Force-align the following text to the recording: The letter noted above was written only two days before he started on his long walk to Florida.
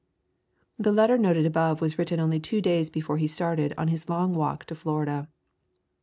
The 0.79 0.91
letter 0.91 1.15
noted 1.15 1.45
above 1.45 1.79
was 1.79 1.99
written 1.99 2.19
only 2.19 2.39
two 2.39 2.59
days 2.59 2.89
before 2.89 3.17
he 3.19 3.27
started 3.27 3.75
on 3.77 3.89
his 3.89 4.09
long 4.09 4.33
walk 4.33 4.65
to 4.65 4.73
Florida. 4.73 5.27